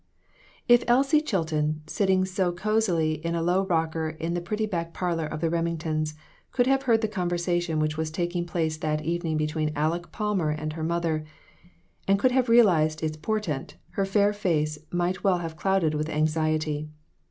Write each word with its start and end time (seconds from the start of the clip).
IF 0.67 0.83
Elsie 0.87 1.21
Chilton, 1.21 1.83
sitting 1.85 2.25
so 2.25 2.51
cosily 2.51 3.23
in 3.23 3.35
a 3.35 3.41
low 3.43 3.67
rocker 3.67 4.09
in 4.09 4.33
the 4.33 4.41
pretty 4.41 4.65
back 4.65 4.95
parlor 4.95 5.27
of 5.27 5.41
the 5.41 5.49
Remingtons, 5.51 6.15
could 6.51 6.65
have 6.65 6.81
heard 6.81 7.01
the 7.01 7.07
conversation 7.07 7.77
which 7.77 7.97
was 7.97 8.09
tak 8.09 8.35
ing 8.35 8.47
place 8.47 8.77
that 8.77 9.05
evening 9.05 9.37
between 9.37 9.71
Aleck 9.75 10.11
Palmer 10.11 10.49
and 10.49 10.73
her 10.73 10.83
mother, 10.83 11.23
and 12.07 12.17
could 12.17 12.31
have 12.31 12.49
realized 12.49 13.03
its 13.03 13.15
portent, 13.15 13.75
her 13.89 14.03
fair 14.03 14.33
face 14.33 14.79
might 14.89 15.23
well 15.23 15.37
have 15.37 15.55
clouded 15.55 15.93
with 15.93 16.09
anx 16.09 16.33
iety. 16.33 16.89